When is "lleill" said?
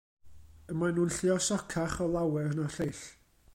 2.79-3.07